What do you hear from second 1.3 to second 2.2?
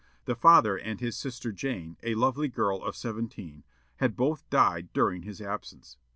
Jane, a